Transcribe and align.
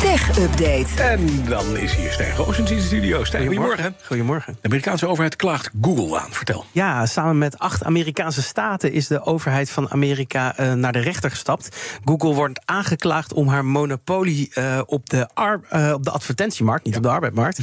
Tech 0.00 0.38
Update. 0.38 1.02
En 1.02 1.44
dan 1.48 1.76
is 1.76 1.94
hier 1.94 2.12
Stijn 2.12 2.34
Roosens 2.34 2.70
in 2.70 2.76
de 2.76 2.82
studio. 2.82 3.24
Stijn, 3.24 3.46
goedemorgen. 3.46 3.96
Goedemorgen. 4.06 4.56
De 4.60 4.66
Amerikaanse 4.66 5.06
overheid 5.06 5.36
klaagt 5.36 5.70
Google 5.80 6.18
aan. 6.18 6.30
Vertel. 6.30 6.64
Ja, 6.72 7.06
samen 7.06 7.38
met 7.38 7.58
acht 7.58 7.84
Amerikaanse 7.84 8.42
staten 8.42 8.92
is 8.92 9.06
de 9.06 9.24
overheid 9.24 9.70
van 9.70 9.90
Amerika 9.90 10.60
uh, 10.60 10.72
naar 10.72 10.92
de 10.92 10.98
rechter 10.98 11.30
gestapt. 11.30 11.76
Google 12.04 12.34
wordt 12.34 12.60
aangeklaagd 12.64 13.32
om 13.32 13.48
haar 13.48 13.64
monopolie 13.64 14.50
uh, 14.54 14.80
op, 14.86 15.10
de 15.10 15.28
uh, 15.38 15.92
op 15.94 16.04
de 16.04 16.10
advertentiemarkt, 16.10 16.84
niet 16.84 16.94
ja. 16.94 17.00
op 17.00 17.06
de 17.06 17.12
arbeidsmarkt. 17.12 17.58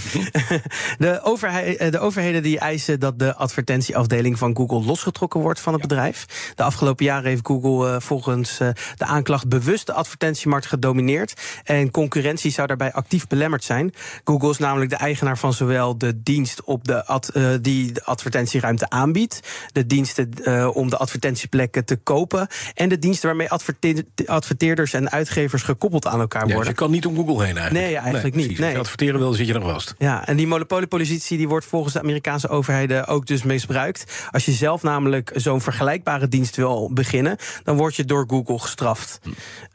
de, 0.98 1.20
overheid, 1.24 1.92
de 1.92 2.00
overheden 2.00 2.44
die 2.44 2.60
eisen 2.60 3.00
dat 3.00 3.20
de 3.20 3.36
advertentieafdeling 3.36 4.38
van 4.38 4.56
Google 4.56 4.84
losgetrokken 4.84 5.40
wordt 5.40 5.60
van 5.60 5.74
het 5.74 5.82
ja. 5.82 5.88
bedrijf. 5.88 6.26
De 6.56 6.64
afgelopen 6.64 7.06
jaren 7.06 7.30
heeft 7.30 7.48
Google 7.48 8.02
volgens 8.02 8.58
de 8.58 9.06
aanklacht 9.06 9.48
bewust 9.48 9.86
de 9.86 9.94
advertentiemarkt 9.94 10.66
gedomineerd. 10.66 11.34
En 11.64 11.92
concurrentie 11.92 12.22
zou 12.38 12.68
daarbij 12.68 12.94
actief 12.94 13.28
belemmerd 13.28 13.64
zijn. 13.64 13.94
Google 14.23 14.50
is 14.50 14.58
namelijk 14.58 14.90
de 14.90 14.95
eigenaar 14.95 15.38
van 15.38 15.54
zowel 15.54 15.98
de 15.98 16.22
dienst 16.23 16.63
op 16.63 16.88
de 16.88 17.05
ad, 17.05 17.32
die 17.62 17.91
de 17.91 18.04
advertentieruimte 18.04 18.90
aanbiedt, 18.90 19.40
de 19.72 19.86
diensten 19.86 20.30
uh, 20.44 20.70
om 20.73 20.90
de 20.90 20.98
advertentieplekken 20.98 21.86
te 21.86 21.96
kopen 21.96 22.48
en 22.73 22.90
de 22.90 22.99
diensten 22.99 23.27
waarmee 23.27 23.49
adverte 23.49 24.05
adverteerders 24.26 24.94
en 24.94 25.12
uitgevers 25.12 25.62
gekoppeld 25.63 26.08
aan 26.08 26.20
elkaar 26.20 26.41
worden. 26.41 26.58
Ja, 26.58 26.63
dus 26.63 26.70
je 26.70 26.76
kan 26.76 26.91
niet 26.91 27.05
om 27.05 27.16
Google 27.16 27.46
heen 27.46 27.58
eigenlijk. 27.58 27.86
Nee, 27.86 27.98
eigenlijk 27.98 28.35
nee, 28.35 28.48
niet. 28.48 28.58
Nee. 28.58 28.66
Als 28.66 28.76
je 28.76 28.82
adverteren 28.82 29.20
wil, 29.20 29.34
zit 29.34 29.48
je 29.48 29.54
nog 29.54 29.71
vast. 29.71 29.96
Ja, 29.98 30.27
en 30.27 30.35
die 30.35 30.48
monopoliepositie 30.48 31.38
die 31.38 31.48
wordt 31.48 31.66
volgens 31.66 31.94
de 31.94 31.99
Amerikaanse 31.99 32.48
overheden 32.48 33.08
ook 33.08 33.26
dus 33.26 33.44
misbruikt. 33.44 34.27
Als 34.32 34.46
je 34.46 34.52
zelf 34.52 34.84
namelijk 34.84 35.32
zo'n 35.35 35.62
vergelijkbare 35.62 36.27
dienst 36.27 36.55
wil 36.55 36.90
beginnen, 36.94 37.38
dan 37.63 37.77
word 37.77 37.96
je 37.96 38.05
door 38.05 38.26
Google 38.27 38.60
gestraft. 38.60 39.20
Hm. 39.24 39.30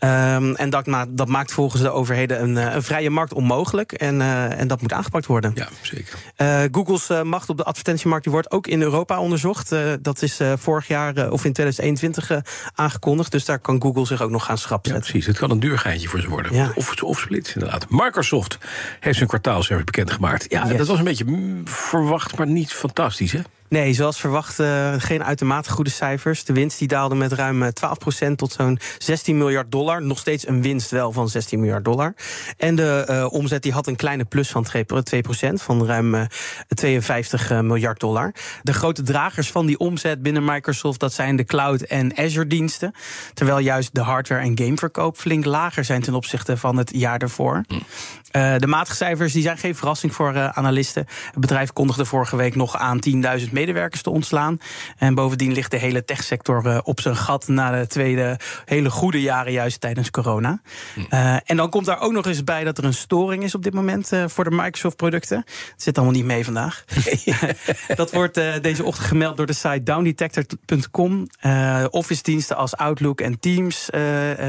Um, 0.07 0.55
en 0.55 0.71
dat, 0.71 1.07
dat, 1.09 1.29
maakt 1.29 1.52
volgens 1.52 1.83
de 1.83 1.91
overheden 1.91 2.38
een, 2.42 2.56
een 2.56 2.83
vrije 2.83 3.10
markt 3.10 3.33
onmogelijk. 3.33 3.92
En, 3.92 4.20
uh, 4.20 4.60
en 4.60 4.69
dat 4.69 4.80
moet 4.80 4.92
aangepakt 4.92 5.27
worden. 5.27 5.52
Ja, 5.55 5.69
zeker. 5.80 6.18
Google's 6.73 7.23
macht 7.24 7.49
op 7.49 7.57
de 7.57 7.65
advertentiemarkt 7.65 8.24
die 8.24 8.32
wordt 8.32 8.51
ook 8.51 8.66
in 8.66 8.82
Europa 8.82 9.21
onderzocht. 9.21 9.74
dat 10.01 10.23
is 10.23 10.40
vorig 10.57 10.88
jaar 10.88 11.30
of 11.30 11.45
in 11.45 11.52
2021 11.52 12.43
aangekondigd. 12.74 13.32
Dus 13.32 13.45
daar 13.45 13.59
kan 13.59 13.82
Google 13.82 14.07
zich 14.07 14.23
ook 14.23 14.30
nog 14.30 14.45
gaan 14.45 14.59
schrap 14.59 14.87
zetten. 14.87 15.04
Ja, 15.04 15.10
precies. 15.10 15.26
Het 15.26 15.38
kan 15.38 15.51
een 15.51 15.60
duurgeintje 15.60 16.09
voor 16.09 16.21
ze 16.21 16.29
worden. 16.29 16.54
Ja. 16.54 16.73
Of, 16.74 17.02
of 17.02 17.18
splits, 17.18 17.54
inderdaad. 17.54 17.87
Microsoft 17.88 18.59
heeft 19.01 19.16
zijn 19.16 19.29
kwartaalcijfers 19.29 19.85
bekendgemaakt. 19.85 20.46
Ja, 20.48 20.66
yes. 20.66 20.76
dat 20.76 20.87
was 20.87 20.98
een 20.98 21.04
beetje 21.04 21.24
verwacht, 21.65 22.37
maar 22.37 22.46
niet 22.46 22.73
fantastisch, 22.73 23.32
hè? 23.32 23.41
Nee, 23.69 23.93
zoals 23.93 24.21
verwacht 24.21 24.59
uh, 24.59 24.95
geen 24.99 25.24
uitermate 25.24 25.71
goede 25.71 25.91
cijfers. 25.91 26.45
De 26.45 26.52
winst 26.52 26.79
die 26.79 26.88
daalde 26.88 27.15
met 27.15 27.33
ruim 27.33 27.65
12% 27.65 27.69
tot 28.37 28.52
zo'n 28.52 28.79
16 28.99 29.38
miljard 29.38 29.73
dollar. 29.73 30.02
Nog 30.02 30.19
steeds 30.19 30.49
een 30.49 30.63
winst 30.63 30.91
wel 30.91 31.13
van 31.13 31.29
16 31.29 31.60
miljard 31.60 31.85
dollar. 31.85 32.15
En 32.57 32.75
de 32.75 33.07
uh, 33.10 33.33
omzet 33.33 33.63
die 33.63 33.73
had 33.73 33.87
een 33.87 33.97
kleine 33.97 34.25
plus 34.25 34.51
van 34.51 34.66
2%, 34.77 35.52
van 35.55 35.87
ruim 35.87 36.15
uh, 36.15 36.23
52 36.69 37.63
miljard 37.63 38.01
dollar. 38.01 38.33
De 38.63 38.73
grote 38.73 39.02
dragers 39.02 39.51
van 39.51 39.66
die 39.66 39.79
omzet 39.79 40.23
binnen 40.23 40.45
Microsoft... 40.45 41.01
dat 41.01 41.13
zijn 41.13 41.37
de 41.37 41.45
cloud- 41.45 41.82
en 41.82 42.16
Azure-diensten. 42.16 42.93
Terwijl 43.35 43.59
juist 43.59 43.95
de 43.95 44.01
hardware- 44.01 44.43
en 44.43 44.59
gameverkoop 44.59 45.16
flink 45.16 45.45
lager 45.45 45.85
zijn... 45.85 46.03
ten 46.03 46.15
opzichte 46.15 46.57
van 46.57 46.77
het 46.77 46.91
jaar 46.95 47.19
daarvoor. 47.19 47.65
Uh, 48.32 48.54
de 48.59 48.66
matige 48.66 48.96
cijfers 48.96 49.32
die 49.32 49.43
zijn 49.43 49.59
geen 49.59 49.74
verrassing 49.74 50.15
voor 50.15 50.34
uh, 50.34 50.48
analisten. 50.48 51.07
Het 51.30 51.40
bedrijf 51.40 51.73
kondigde 51.73 52.04
vorige 52.04 52.37
week 52.37 52.54
nog 52.54 52.76
aan 52.76 52.98
10.000 53.40 53.51
medewerkers 53.51 54.02
te 54.02 54.10
ontslaan. 54.10 54.59
En 54.98 55.15
bovendien 55.15 55.52
ligt 55.52 55.70
de 55.70 55.76
hele 55.76 56.04
techsector 56.04 56.66
uh, 56.66 56.79
op 56.82 57.01
zijn 57.01 57.16
gat 57.16 57.48
na 57.48 57.80
de 57.80 57.87
tweede 57.87 58.38
hele 58.65 58.90
goede 58.90 59.20
jaren, 59.20 59.52
juist 59.52 59.80
tijdens 59.80 60.10
corona. 60.10 60.60
Hm. 60.95 61.01
en 61.45 61.57
dan 61.57 61.70
komt 61.70 61.87
daar 61.87 62.01
ook 62.01 62.12
nog 62.12 62.26
eens 62.26 62.45
bij 62.45 62.65
dat 62.65 62.79
er 62.79 62.85
een 62.85 62.95
storing 62.95 63.43
is 63.43 63.54
op 63.54 63.62
dit 63.62 63.74
moment 63.74 64.10
voor 64.26 64.44
de 64.44 64.50
Microsoft-producten. 64.50 65.37
Het 65.37 65.82
zit 65.82 65.97
allemaal 65.97 66.15
niet 66.15 66.25
mee 66.25 66.44
vandaag. 66.44 66.84
dat 67.94 68.12
wordt 68.12 68.41
deze 68.62 68.84
ochtend 68.84 69.06
gemeld 69.06 69.37
door 69.37 69.47
de 69.47 69.53
site 69.53 69.82
downdetector.com. 69.82 71.26
Office-diensten 71.91 72.56
als 72.56 72.76
Outlook 72.76 73.20
en 73.20 73.38
Teams 73.38 73.88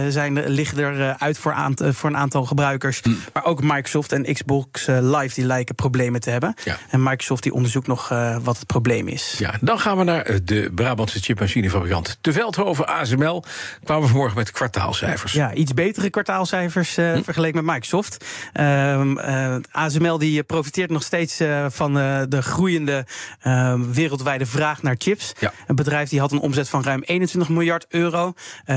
zijn, 0.10 0.48
liggen 0.48 0.78
er 0.78 1.16
uit 1.18 1.38
voor, 1.38 1.56
voor, 1.78 2.10
een 2.10 2.18
aantal 2.18 2.46
gebruikers. 2.46 3.00
Hm. 3.04 3.12
Maar 3.34 3.46
ook 3.46 3.62
Microsoft 3.74 4.12
en 4.12 4.34
Xbox 4.34 4.86
Live 4.86 5.36
die 5.36 5.46
lijken 5.46 5.76
problemen 5.76 6.22
te 6.22 6.30
hebben. 6.30 6.54
Ja. 6.64 6.78
En 6.90 7.04
Microsoft 7.04 7.44
die 7.44 7.54
onderzoekt 7.54 7.88
nog 7.88 8.12
uh, 8.12 8.38
wat 8.44 8.58
het 8.58 8.68
probleem 8.68 9.08
is. 9.08 9.36
Ja, 9.38 9.54
dan 9.62 9.80
gaan 9.80 9.98
we 9.98 10.04
naar 10.04 10.40
de 10.44 10.72
Brabantse 10.76 11.20
chipmachinefabrikant 11.20 12.18
Te 12.22 12.32
Veldhoven 12.32 12.88
ASML. 12.88 13.44
Kwamen 13.84 14.04
we 14.04 14.10
vanmorgen 14.10 14.38
met 14.38 14.52
kwartaalcijfers. 14.52 15.34
Ja, 15.34 15.54
iets 15.54 15.74
betere 15.74 16.10
kwartaalcijfers 16.10 16.98
uh, 16.98 17.14
hm. 17.14 17.22
vergeleken 17.22 17.66
met 17.66 17.74
Microsoft. 17.74 18.26
Uh, 18.54 19.56
ASML 19.72 20.18
die 20.18 20.44
profiteert 20.44 20.90
nog 20.90 21.04
steeds 21.04 21.42
van 21.70 21.94
de 22.30 22.42
groeiende 22.42 23.06
ehm, 23.42 23.92
wereldwijde 23.92 24.46
vraag 24.46 24.82
naar 24.82 24.96
chips. 24.98 25.34
Ja. 25.40 25.54
Een 25.68 25.76
bedrijf 25.76 26.10
die 26.10 26.20
had 26.20 26.32
een 26.32 26.40
omzet 26.40 26.70
van 26.70 26.84
ruim 26.84 27.02
21 27.02 27.50
miljard 27.50 27.86
euro. 27.90 28.34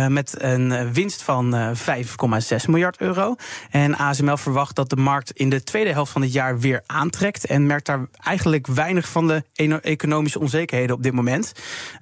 met 0.09 0.35
een 0.39 0.93
winst 0.93 1.23
van 1.23 1.77
5,6 1.77 2.65
miljard 2.67 3.01
euro. 3.01 3.35
En 3.71 3.97
ASML 3.97 4.37
verwacht 4.37 4.77
dat 4.77 4.82
de 4.91 4.97
markt 4.97 5.31
in 5.31 5.49
de 5.49 5.63
tweede 5.63 5.93
helft 5.93 6.13
van 6.13 6.23
het 6.23 6.33
jaar 6.33 6.59
weer 6.59 6.83
aantrekt. 6.87 7.47
En 7.47 7.67
merkt 7.67 7.87
daar 7.87 8.07
eigenlijk 8.21 8.67
weinig 8.67 9.09
van 9.09 9.27
de 9.27 9.43
economische 9.83 10.41
onzekerheden 10.41 10.97
op 10.97 11.03
dit 11.03 11.13
moment. 11.13 11.53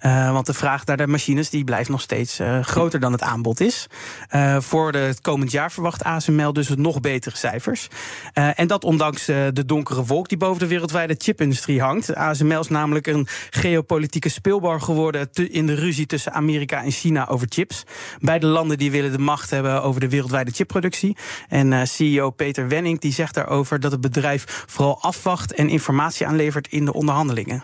Uh, 0.02 0.32
want 0.32 0.46
de 0.46 0.54
vraag 0.54 0.86
naar 0.86 0.96
de 0.96 1.06
machines 1.06 1.50
die 1.50 1.64
blijft 1.64 1.88
nog 1.88 2.00
steeds 2.00 2.40
uh, 2.40 2.60
groter 2.60 3.00
dan 3.00 3.12
het 3.12 3.22
aanbod 3.22 3.60
is. 3.60 3.86
Uh, 4.34 4.60
voor 4.60 4.92
het 4.92 5.20
komend 5.20 5.50
jaar 5.50 5.72
verwacht 5.72 6.04
ASML 6.04 6.52
dus 6.52 6.68
nog 6.68 7.00
betere 7.00 7.36
cijfers. 7.36 7.88
en 8.32 8.66
dat 8.66 8.84
ondanks 8.84 9.24
de 9.24 9.62
donkere 9.66 10.04
wolk 10.04 10.28
die 10.28 10.38
boven 10.38 10.58
de 10.58 10.66
wereldwijde 10.66 11.14
chipindustrie 11.18 11.80
hangt. 11.80 12.14
ASML 12.14 12.60
is 12.60 12.68
namelijk 12.68 13.06
een 13.06 13.26
geopolitieke 13.50 14.28
speelbal 14.28 14.78
geworden 14.78 15.28
in 15.32 15.66
de 15.66 15.74
ruzie 15.74 16.06
tussen 16.06 16.32
Amerika 16.32 16.82
en 16.82 16.90
China 16.90 17.28
over 17.28 17.46
chips. 17.50 17.84
Beide 18.18 18.46
landen 18.46 18.78
die 18.78 18.90
willen 18.90 19.12
de 19.12 19.18
macht 19.18 19.50
hebben 19.50 19.82
over 19.82 20.00
de 20.00 20.08
wereldwijde 20.08 20.50
chipproductie. 20.50 21.16
En 21.48 21.88
CEO 21.88 22.30
Peter 22.30 22.68
Wenning 22.70 23.00
die 23.00 23.12
zegt 23.12 23.34
daarover 23.34 23.80
dat 23.80 23.92
het 23.92 24.00
bedrijf 24.00 24.64
vooral 24.66 24.98
afwacht 25.00 25.54
en 25.54 25.68
informatie 25.68 26.26
aanlevert 26.26 26.68
in 26.68 26.84
de 26.84 26.92
onderhandelingen. 26.92 27.62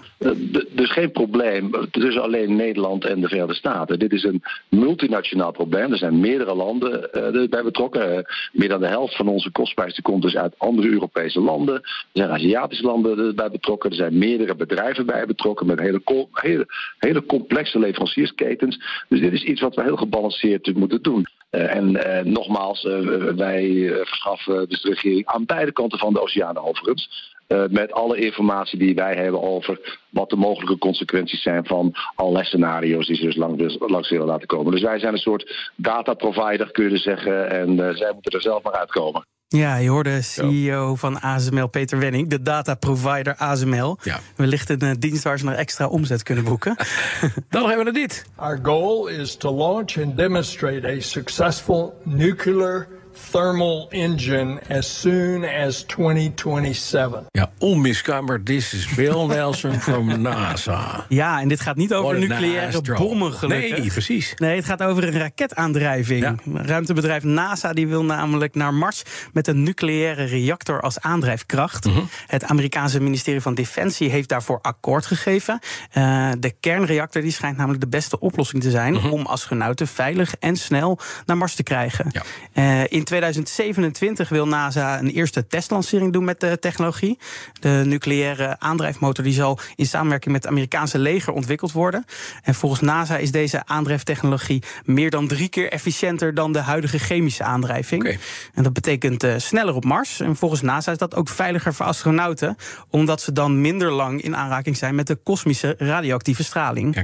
Dus 0.70 0.92
geen 0.92 1.12
probleem 1.12 1.70
tussen 1.90 2.22
alleen 2.22 2.56
Nederland 2.56 3.04
en 3.04 3.20
de 3.20 3.28
Verenigde 3.28 3.54
Staten. 3.54 3.98
Dit 3.98 4.12
is 4.12 4.22
een 4.22 4.42
multinationaal 4.68 5.52
probleem. 5.52 5.92
Er 5.92 5.98
zijn 5.98 6.20
meerdere 6.20 6.54
landen 6.54 7.08
uh, 7.12 7.48
bij 7.48 7.62
betrokken. 7.62 8.12
Uh, 8.12 8.18
meer 8.52 8.68
dan 8.68 8.80
de 8.80 8.86
helft 8.86 9.16
van 9.16 9.28
onze 9.28 9.50
kostprijzen 9.50 10.02
komt 10.02 10.22
dus 10.22 10.36
uit 10.36 10.54
andere 10.58 10.88
Europese 10.88 11.40
landen. 11.40 11.74
Er 11.74 11.82
zijn 12.12 12.30
Aziatische 12.30 12.84
landen 12.84 13.36
bij 13.36 13.50
betrokken. 13.50 13.90
Er 13.90 13.96
zijn 13.96 14.18
meerdere 14.18 14.54
bedrijven 14.54 15.06
bij 15.06 15.26
betrokken 15.26 15.66
met 15.66 15.80
hele, 15.80 16.28
hele, 16.32 16.66
hele 16.98 17.26
complexe 17.26 17.78
leveranciersketens. 17.78 19.04
Dus 19.08 19.20
dit 19.20 19.32
is 19.32 19.44
iets 19.44 19.60
wat 19.60 19.74
we 19.74 19.82
heel 19.82 19.96
gebalanceerd 19.96 20.74
moeten 20.74 21.02
doen. 21.02 21.26
Uh, 21.56 21.74
en 21.74 21.90
uh, 21.90 22.32
nogmaals, 22.32 22.84
uh, 22.84 22.98
wij 23.34 23.90
verschaffen 24.04 24.68
dus 24.68 24.82
de 24.82 24.88
regering 24.88 25.26
aan 25.26 25.44
beide 25.44 25.72
kanten 25.72 25.98
van 25.98 26.12
de 26.12 26.20
oceaan 26.20 26.58
overigens. 26.58 27.34
met 27.70 27.92
alle 27.92 28.16
informatie 28.16 28.78
die 28.78 28.94
wij 28.94 29.14
hebben 29.14 29.42
over 29.42 29.98
wat 30.10 30.30
de 30.30 30.36
mogelijke 30.36 30.78
consequenties 30.78 31.42
zijn 31.42 31.66
van 31.66 31.94
allerlei 32.14 32.44
scenario's 32.44 33.06
die 33.06 33.16
ze 33.16 33.24
dus 33.24 33.36
langs, 33.36 33.76
langs 33.78 34.10
willen 34.10 34.26
laten 34.26 34.46
komen. 34.46 34.72
Dus 34.72 34.82
wij 34.82 34.98
zijn 34.98 35.12
een 35.12 35.18
soort 35.18 35.72
data 35.76 36.14
provider, 36.14 36.70
kun 36.70 36.90
je 36.90 36.96
zeggen, 36.96 37.50
en 37.50 37.96
zij 37.96 38.12
moeten 38.12 38.32
er 38.32 38.42
zelf 38.42 38.62
maar 38.62 38.78
uitkomen. 38.78 39.24
Ja, 39.48 39.76
je 39.76 39.88
hoorde 39.88 40.22
CEO 40.22 40.94
van 40.94 41.20
ASML, 41.20 41.66
Peter 41.66 41.98
Wenning, 41.98 42.28
de 42.28 42.42
data 42.42 42.74
provider 42.74 43.34
ASML. 43.36 43.98
Ja. 44.02 44.20
Wellicht 44.36 44.70
een 44.70 44.84
uh, 44.84 44.90
dienst 44.98 45.22
waar 45.22 45.38
ze 45.38 45.44
nog 45.44 45.54
extra 45.54 45.86
omzet 45.86 46.22
kunnen 46.22 46.44
boeken. 46.44 46.76
Dan 47.50 47.68
hebben 47.68 47.84
we 47.84 47.92
dit. 47.92 48.26
Our 48.34 48.58
goal 48.62 49.06
is 49.06 49.36
to 49.36 49.54
launch 49.54 49.98
and 49.98 50.16
demonstrate 50.16 50.88
a 50.88 51.00
successful 51.00 52.00
nuclear 52.04 52.88
thermal 53.30 53.86
engine 53.90 54.60
as 54.68 55.00
soon 55.00 55.44
as 55.44 55.82
2027. 55.82 57.24
Ja, 57.30 57.50
onmiskenbaar. 57.58 58.42
This 58.42 58.74
is 58.74 58.94
Bill 58.94 59.26
Nelson 59.26 59.80
from 59.80 60.20
NASA. 60.20 61.04
Ja, 61.08 61.40
en 61.40 61.48
dit 61.48 61.60
gaat 61.60 61.76
niet 61.76 61.94
over 61.94 62.18
nucleaire 62.18 62.80
bommen, 62.96 63.32
gelukkig. 63.32 63.78
Nee, 63.78 63.86
precies. 63.86 64.34
Nee, 64.36 64.56
het 64.56 64.64
gaat 64.64 64.82
over 64.82 65.04
een 65.04 65.18
raketaandrijving. 65.18 66.20
Ja. 66.20 66.34
Ruimtebedrijf 66.62 67.22
NASA 67.22 67.72
die 67.72 67.86
wil 67.86 68.04
namelijk 68.04 68.54
naar 68.54 68.74
Mars 68.74 69.02
met 69.32 69.46
een 69.46 69.62
nucleaire 69.62 70.24
reactor 70.24 70.80
als 70.80 71.00
aandrijfkracht. 71.00 71.84
Mhm. 71.84 72.00
Het 72.26 72.44
Amerikaanse 72.44 73.00
ministerie 73.00 73.40
van 73.40 73.54
Defensie 73.54 74.10
heeft 74.10 74.28
daarvoor 74.28 74.58
akkoord 74.62 75.06
gegeven. 75.06 75.58
Uh, 75.94 76.30
de 76.38 76.54
kernreactor 76.60 77.22
die 77.22 77.32
schijnt 77.32 77.56
namelijk 77.56 77.80
de 77.80 77.88
beste 77.88 78.20
oplossing 78.20 78.62
te 78.62 78.70
zijn 78.70 78.94
-huh. 78.94 79.12
om 79.12 79.26
astronauten 79.26 79.88
veilig 79.88 80.34
en 80.38 80.56
snel 80.56 80.98
naar 81.26 81.36
Mars 81.36 81.54
te 81.54 81.62
krijgen. 81.62 82.06
Ja. 82.10 82.22
Uh, 82.54 82.84
in 82.88 83.04
2027 83.06 84.28
wil 84.28 84.46
NASA 84.46 84.98
een 84.98 85.10
eerste 85.10 85.46
testlancering 85.46 86.12
doen 86.12 86.24
met 86.24 86.40
de 86.40 86.58
technologie. 86.58 87.18
De 87.60 87.82
nucleaire 87.86 88.56
aandrijfmotor 88.58 89.24
die 89.24 89.32
zal 89.32 89.58
in 89.74 89.86
samenwerking 89.86 90.32
met 90.32 90.42
het 90.42 90.52
Amerikaanse 90.52 90.98
leger 90.98 91.32
ontwikkeld 91.32 91.72
worden. 91.72 92.04
En 92.42 92.54
volgens 92.54 92.80
NASA 92.80 93.16
is 93.16 93.30
deze 93.30 93.66
aandrijftechnologie 93.66 94.62
meer 94.84 95.10
dan 95.10 95.28
drie 95.28 95.48
keer 95.48 95.72
efficiënter 95.72 96.34
dan 96.34 96.52
de 96.52 96.58
huidige 96.58 96.98
chemische 96.98 97.42
aandrijving. 97.42 98.18
En 98.54 98.62
dat 98.62 98.72
betekent 98.72 99.24
uh, 99.24 99.34
sneller 99.36 99.74
op 99.74 99.84
Mars. 99.84 100.20
En 100.20 100.36
volgens 100.36 100.60
NASA 100.60 100.92
is 100.92 100.98
dat 100.98 101.14
ook 101.14 101.28
veiliger 101.28 101.74
voor 101.74 101.86
astronauten, 101.86 102.56
omdat 102.90 103.20
ze 103.20 103.32
dan 103.32 103.60
minder 103.60 103.90
lang 103.90 104.22
in 104.22 104.36
aanraking 104.36 104.76
zijn 104.76 104.94
met 104.94 105.06
de 105.06 105.14
kosmische 105.14 105.74
radioactieve 105.78 106.44
straling. 106.44 106.96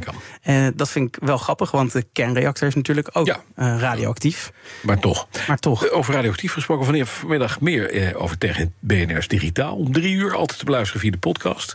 En 0.42 0.64
uh, 0.64 0.68
dat 0.74 0.90
vind 0.90 1.16
ik 1.16 1.22
wel 1.24 1.36
grappig, 1.36 1.70
want 1.70 1.92
de 1.92 2.04
kernreactor 2.12 2.68
is 2.68 2.74
natuurlijk 2.74 3.08
ook 3.12 3.26
ja. 3.26 3.42
uh, 3.56 3.80
radioactief. 3.80 4.52
Maar 4.82 4.98
toch. 4.98 5.28
Maar 5.48 5.58
toch. 5.58 5.91
Over 5.92 6.14
radioactief 6.14 6.52
gesproken, 6.52 7.06
vanmiddag 7.06 7.60
meer 7.60 7.90
eh, 7.90 8.22
over 8.22 8.38
tegen 8.38 8.74
BNR's 8.80 9.28
Digitaal. 9.28 9.76
Om 9.76 9.92
drie 9.92 10.14
uur 10.14 10.34
altijd 10.34 10.58
te 10.58 10.64
beluisteren 10.64 11.00
via 11.00 11.10
de 11.10 11.18
podcast. 11.18 11.74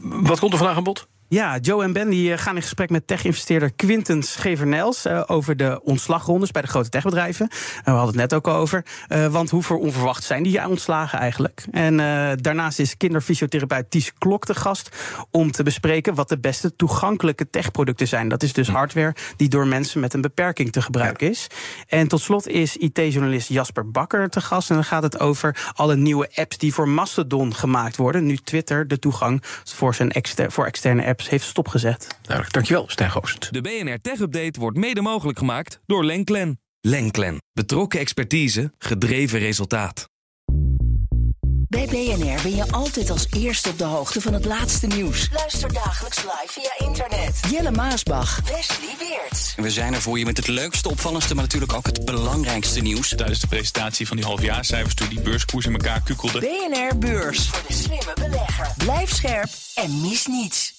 Wat 0.00 0.38
komt 0.38 0.52
er 0.52 0.58
vandaag 0.58 0.76
aan 0.76 0.84
bod? 0.84 1.08
Ja, 1.28 1.58
Joe 1.58 1.82
en 1.82 1.92
Ben 1.92 2.08
die 2.08 2.32
eh, 2.32 2.38
gaan 2.38 2.56
in 2.56 2.62
gesprek 2.62 2.90
met 2.90 3.06
tech-investeerder 3.06 3.72
Quinten 3.72 4.22
Schevernels 4.22 5.06
uh, 5.06 5.22
over 5.26 5.56
de 5.56 5.80
ontslagrondes 5.82 6.50
bij 6.50 6.62
de 6.62 6.68
grote 6.68 6.88
techbedrijven. 6.88 7.48
Uh, 7.50 7.84
we 7.84 7.90
hadden 7.90 8.06
het 8.06 8.16
net 8.16 8.34
ook 8.34 8.48
al 8.48 8.54
over. 8.54 8.84
Uh, 9.08 9.26
want 9.26 9.50
hoe 9.50 9.62
voor 9.62 9.78
onverwacht 9.78 10.24
zijn 10.24 10.42
die 10.42 10.66
ontslagen 10.68 11.18
eigenlijk? 11.18 11.64
En 11.70 11.96
daarnaast 12.40 12.78
is 12.78 12.96
kinderfysiotherapeut 12.96 13.90
Ties 13.90 14.12
Klok 14.18 14.44
te 14.44 14.54
gast 14.54 14.96
om 15.30 15.50
te 15.50 15.62
bespreken 15.62 16.14
wat 16.14 16.28
de 16.28 16.38
beste 16.38 16.76
toegankelijke 16.76 17.50
techproducten 17.50 18.08
zijn. 18.08 18.28
Dat 18.28 18.42
is 18.42 18.52
dus 18.52 18.68
hardware 18.68 19.14
die 19.36 19.48
door 19.48 19.66
mensen 19.66 20.00
met 20.00 20.14
een 20.14 20.20
beperking 20.20 20.72
te 20.72 20.82
gebruiken 20.82 21.30
is. 21.30 21.46
En 21.86 22.08
tot 22.08 22.20
slot 22.20 22.48
is 22.48 22.76
IT-journalist 22.76 23.48
Jasper 23.48 23.90
Bakker 23.90 24.28
te 24.28 24.40
gast. 24.40 24.68
En 24.68 24.74
dan 24.74 24.84
gaat 24.84 25.02
het 25.02 25.20
over 25.20 25.72
alle 25.74 25.96
nieuwe 25.96 26.28
apps 26.34 26.58
die 26.58 26.74
voor 26.74 26.88
Mastodon 26.88 27.54
gemaakt 27.54 27.96
worden. 27.96 28.26
Nu 28.26 28.36
Twitter 28.36 28.88
de 28.88 28.98
toegang 28.98 29.42
voor, 29.64 29.94
zijn 29.94 30.10
exter 30.10 30.52
voor 30.52 30.66
externe 30.66 31.06
apps 31.06 31.15
heeft 31.22 31.46
stopgezet. 31.46 32.06
Duidelijk, 32.22 32.54
dankjewel 32.54 32.84
Stijn 32.88 33.10
Goossend. 33.10 33.52
De 33.52 33.60
BNR 33.60 34.00
Tech 34.00 34.20
Update 34.20 34.60
wordt 34.60 34.76
mede 34.76 35.00
mogelijk 35.00 35.38
gemaakt 35.38 35.80
door 35.86 36.04
Lenklen. 36.04 36.60
Lenklen. 36.80 37.42
Betrokken 37.52 38.00
expertise, 38.00 38.72
gedreven 38.78 39.38
resultaat. 39.38 40.08
Bij 41.68 41.86
BNR 41.86 42.42
ben 42.42 42.56
je 42.56 42.72
altijd 42.72 43.10
als 43.10 43.26
eerste 43.30 43.68
op 43.68 43.78
de 43.78 43.84
hoogte 43.84 44.20
van 44.20 44.32
het 44.32 44.44
laatste 44.44 44.86
nieuws. 44.86 45.28
Luister 45.32 45.72
dagelijks 45.72 46.16
live 46.16 46.46
via 46.46 46.86
internet. 46.86 47.40
Jelle 47.50 47.70
Maasbach. 47.70 48.40
Wesley 48.40 48.94
Weert. 48.98 49.54
We 49.56 49.70
zijn 49.70 49.94
er 49.94 50.02
voor 50.02 50.18
je 50.18 50.24
met 50.24 50.36
het 50.36 50.48
leukste, 50.48 50.88
opvallendste, 50.88 51.34
maar 51.34 51.42
natuurlijk 51.42 51.72
ook 51.72 51.86
het 51.86 52.04
belangrijkste 52.04 52.80
nieuws. 52.80 53.08
Tijdens 53.08 53.40
de 53.40 53.46
presentatie 53.46 54.06
van 54.06 54.16
die 54.16 54.26
halfjaarcijfers 54.26 54.94
toen 54.94 55.08
die 55.08 55.20
beurskoers 55.20 55.66
in 55.66 55.72
elkaar 55.72 56.00
kukkelde. 56.02 56.38
BNR 56.38 56.98
Beurs. 56.98 57.48
Voor 57.48 57.66
de 57.68 57.74
slimme 57.74 58.12
belegger. 58.14 58.68
Blijf 58.76 59.14
scherp 59.14 59.48
en 59.74 60.00
mis 60.00 60.26
niets. 60.26 60.75